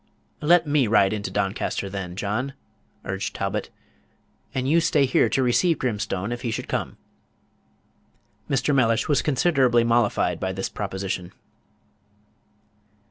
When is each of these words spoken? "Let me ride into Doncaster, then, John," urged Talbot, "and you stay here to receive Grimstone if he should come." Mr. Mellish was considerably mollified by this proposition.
"Let 0.41 0.65
me 0.65 0.87
ride 0.87 1.13
into 1.13 1.29
Doncaster, 1.29 1.87
then, 1.87 2.15
John," 2.15 2.55
urged 3.05 3.35
Talbot, 3.35 3.69
"and 4.51 4.67
you 4.67 4.81
stay 4.81 5.05
here 5.05 5.29
to 5.29 5.43
receive 5.43 5.77
Grimstone 5.77 6.31
if 6.31 6.41
he 6.41 6.49
should 6.49 6.67
come." 6.67 6.97
Mr. 8.49 8.73
Mellish 8.73 9.07
was 9.07 9.21
considerably 9.21 9.83
mollified 9.83 10.39
by 10.39 10.53
this 10.53 10.69
proposition. 10.69 11.33